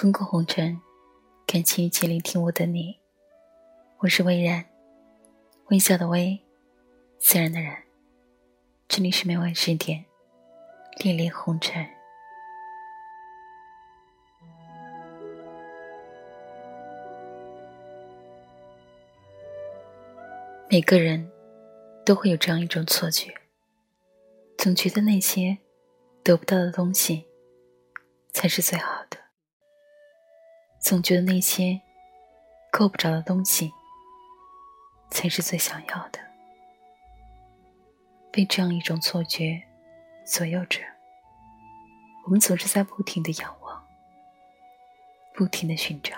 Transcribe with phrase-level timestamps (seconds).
[0.00, 0.80] 滚滚红尘，
[1.46, 2.98] 感情一起聆听我的你。
[3.98, 4.64] 我是微然，
[5.66, 6.40] 微笑的微，
[7.18, 7.82] 自然的然。
[8.88, 10.02] 这里是每晚十点，
[11.00, 11.86] 恋恋红尘。
[20.70, 21.30] 每个人
[22.06, 23.34] 都会有这样一种错觉，
[24.56, 25.58] 总觉得那些
[26.22, 27.26] 得不到的东西
[28.32, 29.18] 才是最好的。
[30.80, 31.78] 总觉得那些
[32.72, 33.70] 够不着的东西
[35.10, 36.18] 才是最想要的，
[38.32, 39.62] 被这样一种错觉
[40.24, 40.80] 左右着，
[42.24, 43.86] 我们总是在不停的仰望，
[45.34, 46.16] 不停的寻找，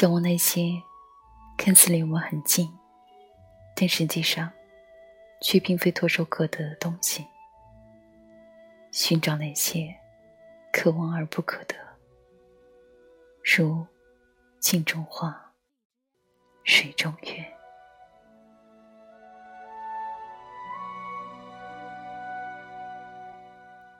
[0.00, 0.80] 仰望那些
[1.56, 2.72] 看似离我们很近，
[3.74, 4.52] 但实际上
[5.40, 7.26] 却并非唾手可得的东西，
[8.92, 9.92] 寻找那些
[10.72, 11.87] 可望而不可得。
[13.58, 13.84] 如
[14.60, 15.52] 镜中花，
[16.62, 17.58] 水中月。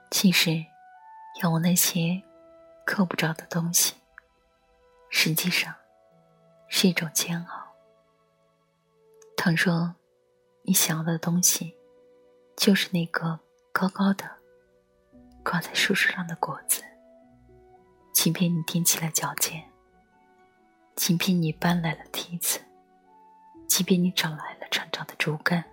[0.09, 0.65] 其实，
[1.41, 2.23] 仰望那些
[2.85, 3.95] 够不着的东西，
[5.09, 5.75] 实际上
[6.69, 7.75] 是一种煎熬。
[9.35, 9.93] 倘若
[10.61, 11.75] 你想要的东西，
[12.55, 13.37] 就是那个
[13.73, 14.23] 高高的
[15.43, 16.81] 挂在树枝上的果子。
[18.21, 19.63] 即便你踮起了脚尖，
[20.93, 22.59] 即便你搬来了梯子，
[23.65, 25.63] 即便你找来了长长的竹竿，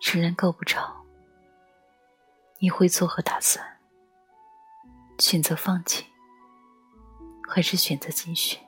[0.00, 0.92] 仍然够不着。
[2.58, 3.64] 你会作何打算？
[5.20, 6.04] 选择放弃，
[7.48, 8.58] 还是选择继续？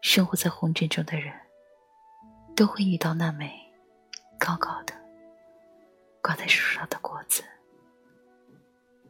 [0.00, 1.32] 生活在红尘中的人，
[2.56, 3.52] 都会遇到那枚
[4.36, 4.92] 高高的
[6.20, 7.44] 挂在树上的果子。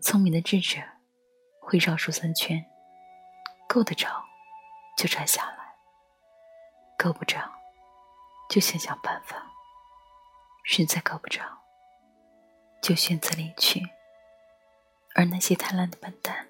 [0.02, 0.80] 聪明的智者
[1.60, 2.68] 会绕树三圈，
[3.68, 4.08] 够得着
[4.98, 5.76] 就摘下来，
[6.98, 7.40] 够不着
[8.50, 9.46] 就想想办法，
[10.64, 11.40] 实在够不着
[12.82, 13.80] 就选择离去。
[15.14, 16.48] 而那些贪婪的笨蛋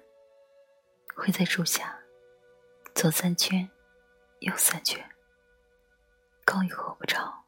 [1.15, 1.99] 会在树下
[2.95, 3.69] 走三圈
[4.39, 5.07] 又三圈，
[6.43, 7.45] 够又够不着，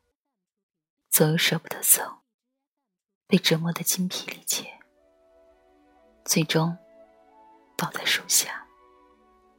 [1.10, 2.20] 走又舍不得走，
[3.26, 4.85] 被折磨得精疲力竭。
[6.26, 6.76] 最终，
[7.78, 8.66] 倒在树下，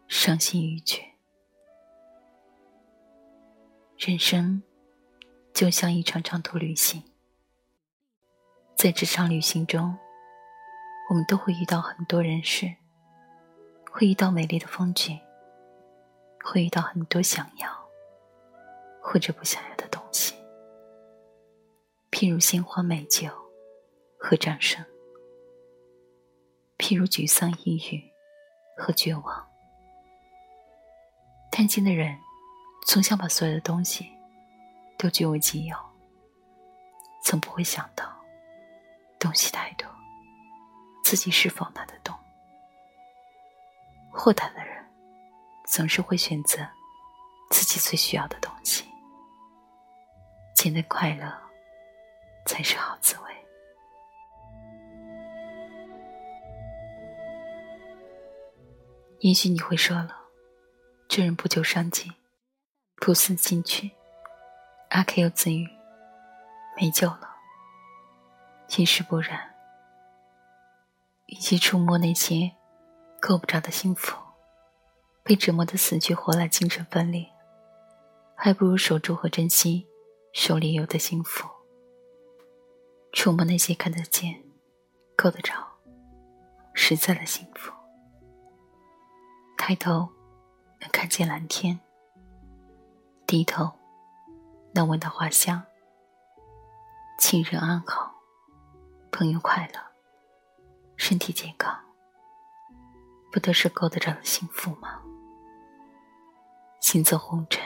[0.09, 1.01] 伤心欲绝。
[3.97, 4.61] 人生
[5.55, 7.05] 就像一场长途旅行，
[8.75, 9.97] 在这场旅行中，
[11.09, 12.75] 我们都会遇到很多人事，
[13.93, 15.21] 会遇到美丽的风景，
[16.45, 17.71] 会遇到很多想要
[19.01, 20.35] 或者不想要的东西，
[22.11, 23.29] 譬如鲜花、美酒
[24.19, 24.85] 和掌声。
[26.79, 28.13] 譬如沮丧、抑郁
[28.77, 29.49] 和绝望，
[31.51, 32.19] 贪心的人
[32.87, 34.11] 总想把所有的东西
[34.99, 35.77] 都据为己有，
[37.23, 38.15] 总不会想到
[39.19, 39.89] 东西太多，
[41.03, 42.15] 自己是否拿得动。
[44.11, 44.85] 豁达的人
[45.67, 46.59] 总是会选择
[47.51, 48.85] 自己最需要的东西，
[50.55, 51.33] 简单快乐
[52.45, 53.36] 才是好滋味。
[59.21, 60.17] 也许你会说了，
[61.09, 62.13] 这人不求上进，
[62.97, 63.91] 不思进取，
[64.91, 65.67] 阿 K 又自语，
[66.77, 67.31] 没救了。
[68.69, 69.55] 其实不然，
[71.27, 72.53] 与其触摸那些
[73.21, 74.17] 够不着的幸福，
[75.23, 77.27] 被折磨的死去活来、精神分裂，
[78.35, 79.87] 还不如守住和珍惜
[80.35, 81.49] 手里有的幸福。
[83.13, 84.43] 触摸那些看得见、
[85.17, 85.55] 够得着、
[86.75, 87.73] 实在的幸福。
[89.69, 90.09] 抬头
[90.79, 91.81] 能看见蓝天，
[93.27, 93.69] 低头
[94.73, 95.61] 能闻到花香。
[97.19, 98.15] 亲人安好，
[99.11, 99.81] 朋友快乐，
[100.97, 101.77] 身体健康，
[103.33, 105.03] 不都是够得着的幸福吗？
[106.79, 107.61] 行走红尘，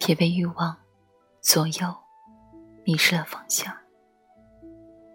[0.00, 0.76] 别被欲望
[1.40, 1.94] 左右，
[2.82, 3.72] 迷失了方向；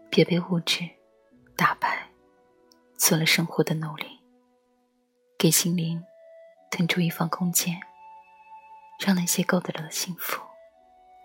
[0.09, 0.89] 别被物质
[1.57, 2.09] 打败，
[2.95, 4.16] 做了生活的奴隶。
[5.39, 6.03] 给心灵
[6.71, 7.79] 腾出一方空间，
[8.99, 10.41] 让那些够得着的幸福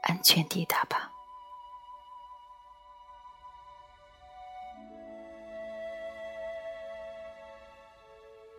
[0.03, 1.11] 安全抵达吧。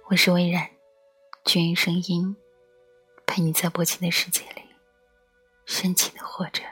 [0.09, 0.71] 我是微然，
[1.53, 2.35] 用声音
[3.27, 4.63] 陪你在薄情的世界里
[5.67, 6.63] 深情的活着。